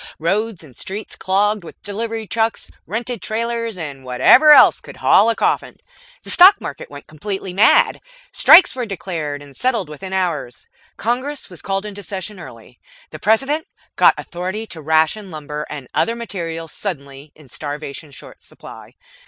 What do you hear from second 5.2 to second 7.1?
a coffin. The Stock Market went